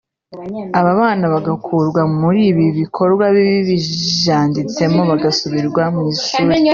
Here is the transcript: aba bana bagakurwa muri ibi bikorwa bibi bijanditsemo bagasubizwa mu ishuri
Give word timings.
aba 0.79 0.91
bana 1.01 1.25
bagakurwa 1.33 2.01
muri 2.19 2.39
ibi 2.51 2.65
bikorwa 2.79 3.23
bibi 3.35 3.59
bijanditsemo 3.69 5.01
bagasubizwa 5.11 5.83
mu 5.95 6.01
ishuri 6.13 6.55